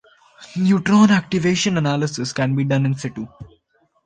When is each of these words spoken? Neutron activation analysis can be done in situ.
Neutron 0.55 1.11
activation 1.11 1.77
analysis 1.77 2.33
can 2.33 2.55
be 2.55 2.63
done 2.63 2.87
in 2.87 2.95
situ. 2.95 3.27